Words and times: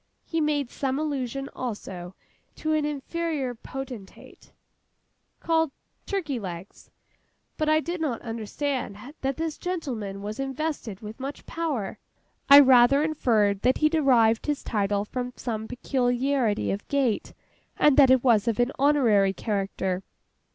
He 0.25 0.41
made 0.41 0.71
some 0.71 0.97
allusion, 0.97 1.47
also, 1.55 2.15
to 2.55 2.73
an 2.73 2.85
inferior 2.85 3.53
potentate, 3.53 4.51
called 5.39 5.69
'Turkey 6.07 6.39
legs;' 6.39 6.89
but 7.55 7.69
I 7.69 7.81
did 7.81 8.01
not 8.01 8.19
understand 8.23 8.97
that 9.21 9.37
this 9.37 9.59
gentleman 9.59 10.23
was 10.23 10.39
invested 10.39 11.01
with 11.01 11.19
much 11.19 11.45
power. 11.45 11.99
I 12.49 12.61
rather 12.61 13.03
inferred 13.03 13.61
that 13.61 13.77
he 13.77 13.89
derived 13.89 14.47
his 14.47 14.63
title 14.63 15.05
from 15.05 15.33
some 15.35 15.67
peculiarity 15.67 16.71
of 16.71 16.87
gait, 16.87 17.33
and 17.77 17.95
that 17.97 18.09
it 18.09 18.23
was 18.23 18.47
of 18.47 18.59
an 18.59 18.71
honorary 18.79 19.33
character. 19.33 20.01